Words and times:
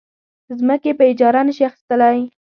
ځمکې 0.59 0.91
په 0.97 1.03
اجاره 1.11 1.41
نه 1.47 1.53
شي 1.57 1.63
اخیستلی. 1.69 2.17